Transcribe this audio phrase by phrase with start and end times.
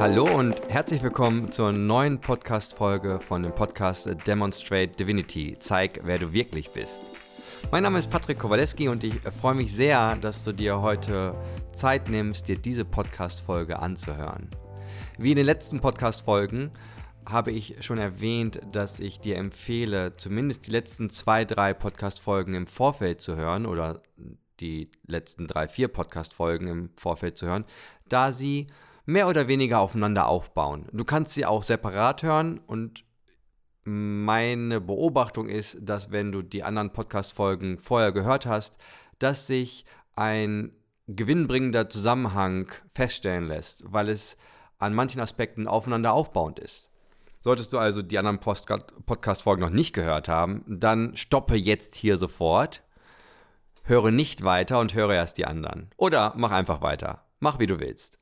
[0.00, 5.56] Hallo und herzlich willkommen zur neuen Podcast-Folge von dem Podcast Demonstrate Divinity.
[5.58, 7.00] Zeig, wer du wirklich bist.
[7.72, 11.32] Mein Name ist Patrick Kowaleski und ich freue mich sehr, dass du dir heute
[11.72, 14.48] Zeit nimmst, dir diese Podcast-Folge anzuhören.
[15.18, 16.70] Wie in den letzten Podcast-Folgen
[17.26, 22.68] habe ich schon erwähnt, dass ich dir empfehle, zumindest die letzten zwei, drei Podcast-Folgen im
[22.68, 24.00] Vorfeld zu hören oder
[24.60, 27.64] die letzten drei, vier Podcast-Folgen im Vorfeld zu hören,
[28.08, 28.68] da sie
[29.08, 30.86] mehr oder weniger aufeinander aufbauen.
[30.92, 33.04] Du kannst sie auch separat hören und
[33.84, 38.76] meine Beobachtung ist, dass wenn du die anderen Podcast-Folgen vorher gehört hast,
[39.18, 40.72] dass sich ein
[41.06, 44.36] gewinnbringender Zusammenhang feststellen lässt, weil es
[44.78, 46.90] an manchen Aspekten aufeinander aufbauend ist.
[47.40, 52.82] Solltest du also die anderen Podcast-Folgen noch nicht gehört haben, dann stoppe jetzt hier sofort,
[53.84, 55.88] höre nicht weiter und höre erst die anderen.
[55.96, 57.24] Oder mach einfach weiter.
[57.40, 58.18] Mach wie du willst.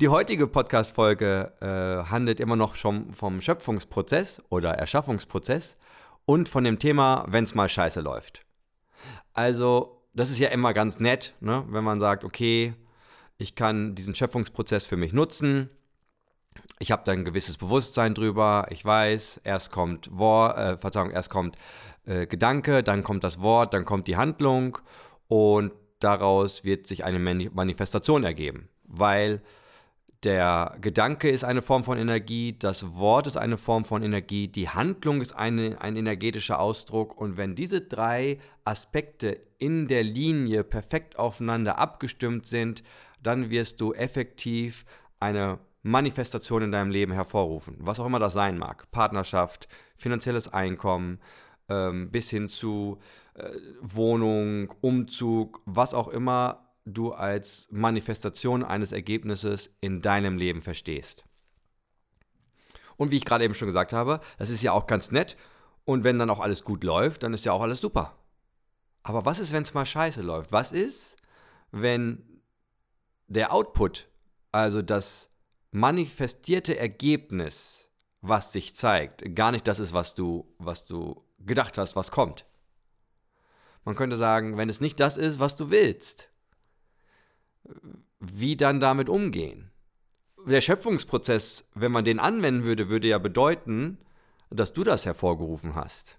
[0.00, 5.76] Die heutige Podcast-Folge äh, handelt immer noch schon vom Schöpfungsprozess oder Erschaffungsprozess
[6.24, 8.44] und von dem Thema, wenn es mal scheiße läuft.
[9.32, 11.64] Also, das ist ja immer ganz nett, ne?
[11.68, 12.74] wenn man sagt, okay,
[13.38, 15.70] ich kann diesen Schöpfungsprozess für mich nutzen.
[16.80, 18.66] Ich habe da ein gewisses Bewusstsein drüber.
[18.70, 21.56] Ich weiß, erst kommt Wort, äh, Verzeihung, erst kommt
[22.04, 24.78] äh, Gedanke, dann kommt das Wort, dann kommt die Handlung
[25.28, 29.42] und daraus wird sich eine Manifestation ergeben, weil
[30.24, 34.68] der Gedanke ist eine Form von Energie, das Wort ist eine Form von Energie, die
[34.68, 37.20] Handlung ist eine, ein energetischer Ausdruck.
[37.20, 42.82] Und wenn diese drei Aspekte in der Linie perfekt aufeinander abgestimmt sind,
[43.22, 44.84] dann wirst du effektiv
[45.20, 47.76] eine Manifestation in deinem Leben hervorrufen.
[47.80, 48.90] Was auch immer das sein mag.
[48.90, 51.20] Partnerschaft, finanzielles Einkommen,
[51.68, 52.98] ähm, bis hin zu
[53.34, 61.24] äh, Wohnung, Umzug, was auch immer du als Manifestation eines Ergebnisses in deinem Leben verstehst.
[62.96, 65.36] Und wie ich gerade eben schon gesagt habe, das ist ja auch ganz nett.
[65.84, 68.18] Und wenn dann auch alles gut läuft, dann ist ja auch alles super.
[69.02, 70.52] Aber was ist, wenn es mal scheiße läuft?
[70.52, 71.16] Was ist,
[71.70, 72.42] wenn
[73.28, 74.08] der Output,
[74.52, 75.30] also das
[75.70, 77.88] manifestierte Ergebnis,
[78.20, 82.46] was sich zeigt, gar nicht das ist, was du, was du gedacht hast, was kommt?
[83.84, 86.27] Man könnte sagen, wenn es nicht das ist, was du willst,
[88.20, 89.70] wie dann damit umgehen.
[90.46, 93.98] Der Schöpfungsprozess, wenn man den anwenden würde, würde ja bedeuten,
[94.50, 96.18] dass du das hervorgerufen hast.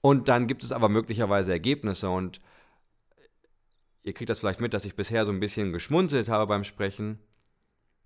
[0.00, 2.40] Und dann gibt es aber möglicherweise Ergebnisse und
[4.02, 7.18] ihr kriegt das vielleicht mit, dass ich bisher so ein bisschen geschmunzelt habe beim Sprechen.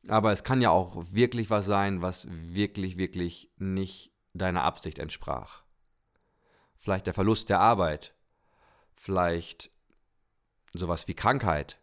[0.09, 5.62] Aber es kann ja auch wirklich was sein, was wirklich, wirklich nicht deiner Absicht entsprach.
[6.76, 8.15] Vielleicht der Verlust der Arbeit.
[8.94, 9.71] Vielleicht
[10.72, 11.78] sowas wie Krankheit.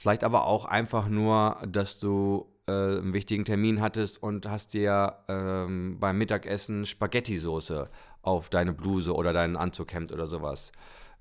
[0.00, 5.18] Vielleicht aber auch einfach nur, dass du äh, einen wichtigen Termin hattest und hast dir
[5.28, 7.90] ähm, beim Mittagessen Spaghetti-Soße
[8.22, 10.72] auf deine Bluse oder dein Anzughemd oder sowas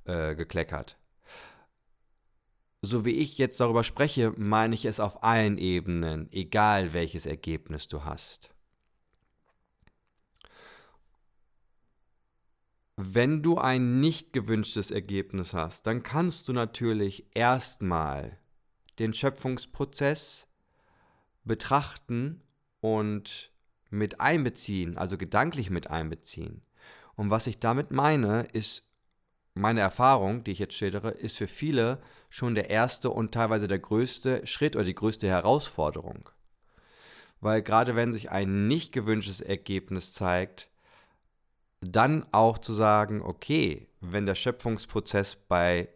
[0.05, 0.97] äh, gekleckert.
[2.81, 7.89] So wie ich jetzt darüber spreche, meine ich es auf allen Ebenen, egal welches Ergebnis
[7.89, 8.49] du hast.
[12.95, 18.39] Wenn du ein nicht gewünschtes Ergebnis hast, dann kannst du natürlich erstmal
[18.99, 20.47] den Schöpfungsprozess
[21.43, 22.41] betrachten
[22.81, 23.51] und
[23.89, 26.61] mit einbeziehen, also gedanklich mit einbeziehen.
[27.15, 28.83] Und was ich damit meine, ist
[29.53, 33.79] meine Erfahrung, die ich jetzt schildere, ist für viele schon der erste und teilweise der
[33.79, 36.29] größte Schritt oder die größte Herausforderung.
[37.41, 40.69] Weil gerade wenn sich ein nicht gewünschtes Ergebnis zeigt,
[41.81, 45.89] dann auch zu sagen, okay, wenn der Schöpfungsprozess bei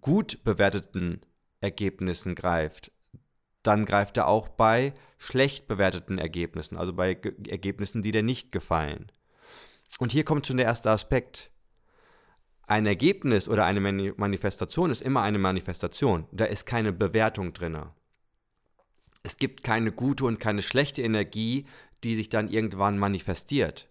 [0.00, 1.20] gut bewerteten
[1.60, 2.90] Ergebnissen greift,
[3.62, 8.52] dann greift er auch bei schlecht bewerteten Ergebnissen, also bei Ge Ergebnissen, die dir nicht
[8.52, 9.12] gefallen.
[9.98, 11.50] Und hier kommt schon der erste Aspekt.
[12.66, 16.26] Ein Ergebnis oder eine Manifestation ist immer eine Manifestation.
[16.30, 17.76] Da ist keine Bewertung drin.
[19.22, 21.66] Es gibt keine gute und keine schlechte Energie,
[22.04, 23.89] die sich dann irgendwann manifestiert.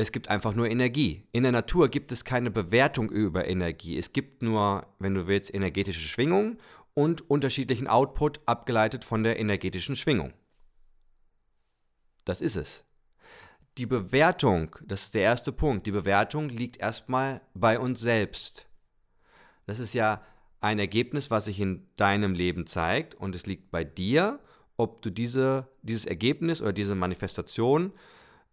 [0.00, 1.26] Es gibt einfach nur Energie.
[1.30, 3.98] In der Natur gibt es keine Bewertung über Energie.
[3.98, 6.56] Es gibt nur, wenn du willst, energetische Schwingung
[6.94, 10.32] und unterschiedlichen Output abgeleitet von der energetischen Schwingung.
[12.24, 12.86] Das ist es.
[13.76, 18.66] Die Bewertung, das ist der erste Punkt, die Bewertung liegt erstmal bei uns selbst.
[19.66, 20.24] Das ist ja
[20.62, 24.40] ein Ergebnis, was sich in deinem Leben zeigt und es liegt bei dir,
[24.78, 27.92] ob du diese, dieses Ergebnis oder diese Manifestation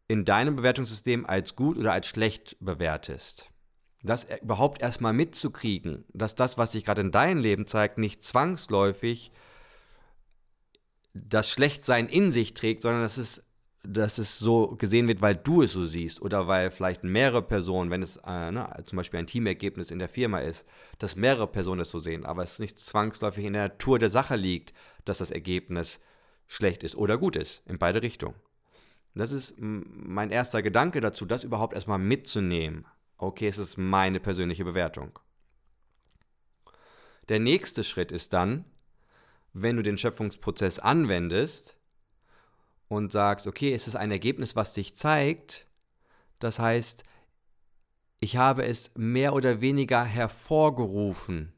[0.07, 3.49] in deinem Bewertungssystem als gut oder als schlecht bewertest.
[4.03, 9.31] Das überhaupt erstmal mitzukriegen, dass das, was sich gerade in deinem Leben zeigt, nicht zwangsläufig
[11.13, 13.43] das Schlechtsein in sich trägt, sondern dass es,
[13.83, 17.89] dass es so gesehen wird, weil du es so siehst oder weil vielleicht mehrere Personen,
[17.89, 20.63] wenn es äh, ne, zum Beispiel ein Teamergebnis in der Firma ist,
[20.99, 24.35] dass mehrere Personen es so sehen, aber es nicht zwangsläufig in der Natur der Sache
[24.35, 24.73] liegt,
[25.05, 25.99] dass das Ergebnis
[26.45, 28.35] schlecht ist oder gut ist, in beide Richtungen.
[29.17, 32.85] Das ist mein erster Gedanke dazu, das überhaupt erstmal mitzunehmen.
[33.17, 35.17] Okay, es ist meine persönliche Bewertung.
[37.29, 38.65] Der nächste Schritt ist dann,
[39.53, 41.75] wenn du den Schöpfungsprozess anwendest
[42.87, 45.65] und sagst, okay, es ist ein Ergebnis, was sich zeigt,
[46.39, 47.03] das heißt,
[48.19, 51.53] ich habe es mehr oder weniger hervorgerufen.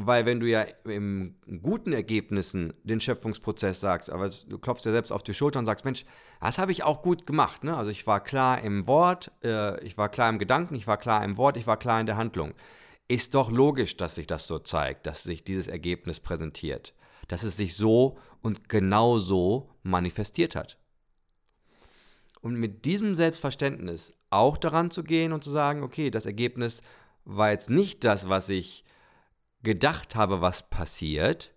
[0.00, 5.10] Weil wenn du ja im guten Ergebnissen den Schöpfungsprozess sagst, aber du klopfst dir selbst
[5.10, 6.04] auf die Schulter und sagst, Mensch,
[6.40, 7.64] das habe ich auch gut gemacht.
[7.64, 7.76] Ne?
[7.76, 11.24] Also ich war klar im Wort, äh, ich war klar im Gedanken, ich war klar
[11.24, 12.54] im Wort, ich war klar in der Handlung
[13.08, 16.94] ist doch logisch, dass sich das so zeigt, dass sich dieses Ergebnis präsentiert,
[17.26, 20.78] dass es sich so und genau so manifestiert hat.
[22.40, 26.82] Und mit diesem Selbstverständnis auch daran zu gehen und zu sagen, okay, das Ergebnis
[27.24, 28.84] war jetzt nicht das, was ich
[29.62, 31.54] gedacht habe, was passiert,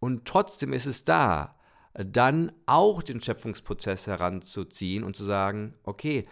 [0.00, 1.56] und trotzdem ist es da,
[1.94, 6.28] dann auch den Schöpfungsprozess heranzuziehen und zu sagen, okay,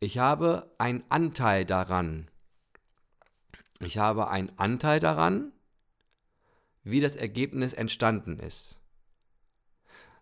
[0.00, 2.30] ich habe einen Anteil daran,
[3.80, 5.52] ich habe einen Anteil daran,
[6.82, 8.78] wie das Ergebnis entstanden ist.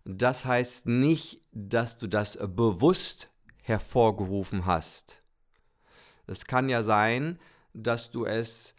[0.05, 3.31] Das heißt nicht, dass du das bewusst
[3.63, 5.23] hervorgerufen hast.
[6.27, 7.39] Es kann ja sein,
[7.73, 8.76] dass du es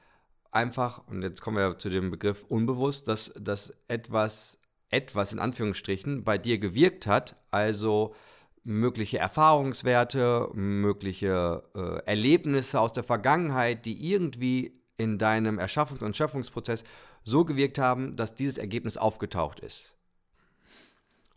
[0.57, 4.59] einfach, und jetzt kommen wir zu dem Begriff unbewusst, dass, dass etwas,
[4.89, 8.15] etwas in Anführungsstrichen bei dir gewirkt hat, also
[8.63, 16.83] mögliche Erfahrungswerte, mögliche äh, Erlebnisse aus der Vergangenheit, die irgendwie in deinem Erschaffungs- und Schöpfungsprozess
[17.23, 19.95] so gewirkt haben, dass dieses Ergebnis aufgetaucht ist.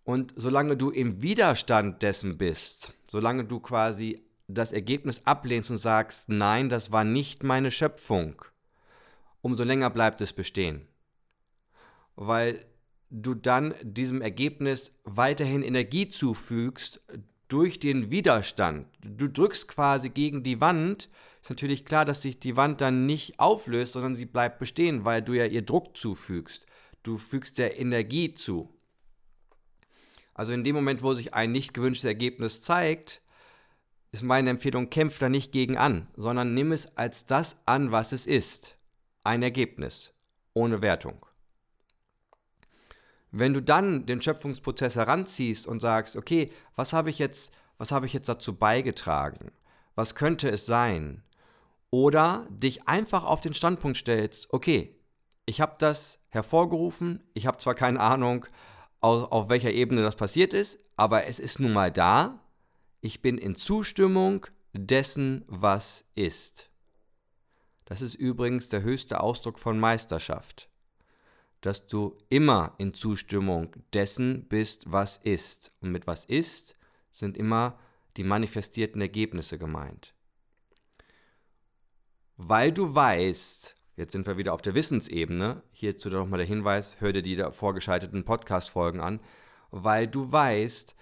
[0.02, 6.28] Und solange du im Widerstand dessen bist, solange du quasi das Ergebnis ablehnst und sagst,
[6.28, 8.42] nein, das war nicht meine Schöpfung,
[9.42, 10.86] umso länger bleibt es bestehen.
[12.16, 12.64] Weil
[13.10, 17.00] du dann diesem Ergebnis weiterhin Energie zufügst
[17.48, 18.86] durch den Widerstand.
[19.02, 21.08] Du drückst quasi gegen die Wand,
[21.42, 25.22] ist natürlich klar, dass sich die Wand dann nicht auflöst, sondern sie bleibt bestehen, weil
[25.22, 26.66] du ja ihr Druck zufügst.
[27.02, 28.72] Du fügst der Energie zu.
[30.34, 33.20] Also in dem Moment, wo sich ein nicht gewünschtes Ergebnis zeigt,
[34.12, 38.12] ist meine Empfehlung, kämpf da nicht gegen an, sondern nimm es als das an, was
[38.12, 38.76] es ist.
[39.22, 40.14] Ein Ergebnis,
[40.54, 41.26] ohne Wertung.
[43.32, 48.06] Wenn du dann den Schöpfungsprozess heranziehst und sagst, okay, was habe ich jetzt, was habe
[48.06, 49.52] ich jetzt dazu beigetragen?
[49.94, 51.22] Was könnte es sein?
[51.90, 54.96] Oder dich einfach auf den Standpunkt stellst, okay,
[55.46, 58.46] ich habe das hervorgerufen, ich habe zwar keine Ahnung,
[59.00, 62.40] auf, auf welcher Ebene das passiert ist, aber es ist nun mal da,
[63.00, 66.69] ich bin in Zustimmung dessen, was ist.
[67.90, 70.70] Das ist übrigens der höchste Ausdruck von Meisterschaft
[71.60, 75.72] dass du immer in Zustimmung dessen bist, was ist.
[75.80, 76.76] Und mit was ist
[77.12, 77.78] sind immer
[78.16, 80.14] die manifestierten Ergebnisse gemeint.
[82.36, 87.12] Weil du weißt, jetzt sind wir wieder auf der Wissensebene, hierzu nochmal der Hinweis, hör
[87.12, 89.20] dir die da vorgeschalteten Podcast-Folgen an,
[89.70, 90.94] weil du weißt,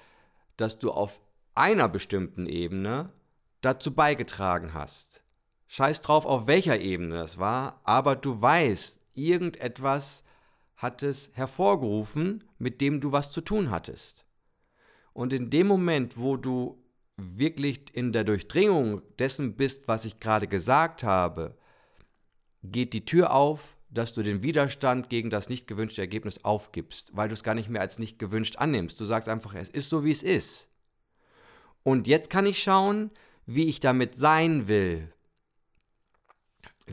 [0.57, 1.21] dass du auf
[1.54, 3.12] einer bestimmten Ebene
[3.61, 5.23] dazu beigetragen hast.
[5.68, 10.25] Scheiß drauf, auf welcher Ebene das war, aber du weißt, irgendetwas
[10.76, 14.25] hat es hervorgerufen, mit dem du was zu tun hattest.
[15.12, 16.82] Und in dem Moment, wo du
[17.16, 21.56] wirklich in der Durchdringung dessen bist, was ich gerade gesagt habe,
[22.62, 27.28] geht die Tür auf, dass du den Widerstand gegen das nicht gewünschte Ergebnis aufgibst, weil
[27.28, 29.00] du es gar nicht mehr als nicht gewünscht annimmst.
[29.00, 30.68] Du sagst einfach, es ist so, wie es ist.
[31.82, 33.10] Und jetzt kann ich schauen,
[33.46, 35.12] wie ich damit sein will.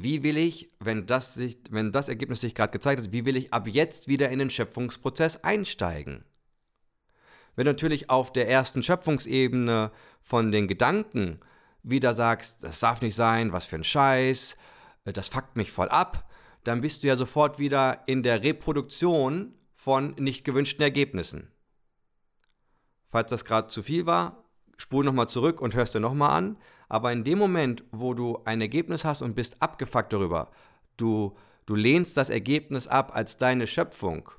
[0.02, 3.38] Wie will ich, wenn das, sich, wenn das Ergebnis sich gerade gezeigt hat, wie will
[3.38, 6.25] ich ab jetzt wieder in den Schöpfungsprozess einsteigen?
[7.56, 11.40] Wenn du natürlich auf der ersten Schöpfungsebene von den Gedanken
[11.84, 14.58] wieder sagst, das darf nicht sein, was für ein Scheiß,
[15.06, 16.30] äh, das fuckt mich voll ab,
[16.64, 21.52] dann bist du ja sofort wieder in der Reproduktion von nicht gewünschten Ergebnissen.
[23.12, 24.44] Falls das gerade zu viel war,
[24.78, 26.58] spul nochmal zurück und hörst dir nochmal an.
[26.89, 30.51] Aber in dem Moment, wo du ein Ergebnis hast und bist abgefuckt darüber,
[30.98, 34.30] du, du lehnst das Ergebnis ab als deine Schöpfung,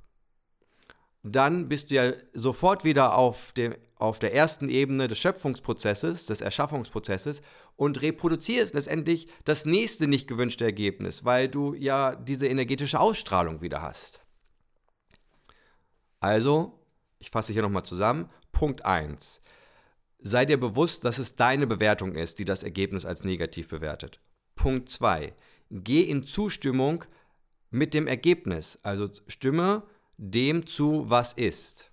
[1.32, 6.40] dann bist du ja sofort wieder auf, dem, auf der ersten Ebene des Schöpfungsprozesses, des
[6.40, 7.42] Erschaffungsprozesses
[7.74, 13.82] und reproduzierst letztendlich das nächste nicht gewünschte Ergebnis, weil du ja diese energetische Ausstrahlung wieder
[13.82, 14.20] hast.
[16.20, 16.78] Also,
[17.18, 18.30] ich fasse hier nochmal zusammen.
[18.52, 19.40] Punkt 1.
[20.18, 24.20] Sei dir bewusst, dass es deine Bewertung ist, die das Ergebnis als negativ bewertet.
[24.54, 25.34] Punkt 2.
[25.70, 27.04] Geh in Zustimmung
[27.70, 28.78] mit dem Ergebnis.
[28.82, 29.82] Also stimme
[30.16, 31.90] dem zu, was ist.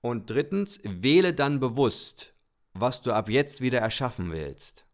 [0.00, 2.32] Und drittens, wähle dann bewusst,
[2.72, 4.84] was du ab jetzt wieder erschaffen willst.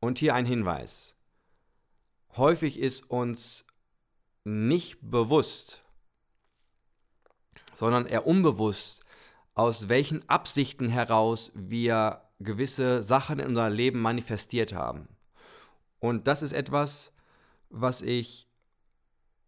[0.00, 1.14] Und hier ein Hinweis.
[2.36, 3.64] Häufig ist uns
[4.44, 5.82] nicht bewusst,
[7.74, 9.04] sondern eher unbewusst,
[9.54, 15.08] aus welchen Absichten heraus wir gewisse Sachen in unserem Leben manifestiert haben.
[15.98, 17.12] Und das ist etwas,
[17.70, 18.48] was ich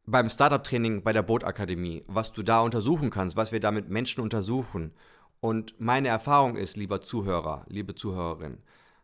[0.07, 4.21] beim Startup-Training bei der Bootakademie, was du da untersuchen kannst, was wir da mit Menschen
[4.21, 4.93] untersuchen.
[5.41, 8.59] Und meine Erfahrung ist, lieber Zuhörer, liebe Zuhörerin,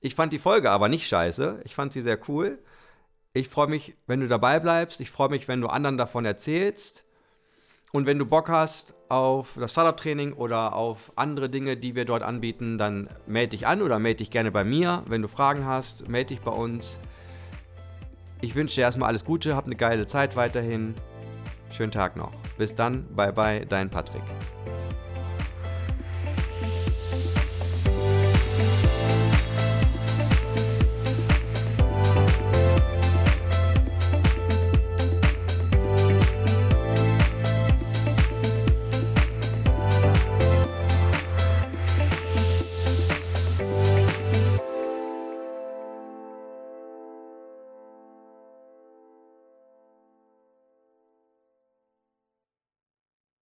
[0.00, 1.62] Ich fand die Folge aber nicht scheiße.
[1.64, 2.62] Ich fand sie sehr cool.
[3.34, 5.00] Ich freue mich, wenn du dabei bleibst.
[5.00, 7.04] Ich freue mich, wenn du anderen davon erzählst.
[7.90, 12.22] Und wenn du Bock hast auf das Startup-Training oder auf andere Dinge, die wir dort
[12.22, 15.02] anbieten, dann melde dich an oder melde dich gerne bei mir.
[15.06, 16.98] Wenn du Fragen hast, melde dich bei uns.
[18.40, 20.94] Ich wünsche dir erstmal alles Gute, hab eine geile Zeit weiterhin.
[21.70, 22.32] Schönen Tag noch.
[22.58, 24.22] Bis dann, bye bye, dein Patrick.